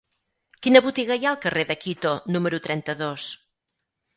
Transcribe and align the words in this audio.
Quina 0.67 0.81
botiga 0.85 1.17
hi 1.19 1.27
ha 1.27 1.29
al 1.33 1.37
carrer 1.45 1.65
de 1.73 1.77
Quito 1.83 2.15
número 2.37 2.61
trenta-dos? 2.69 3.29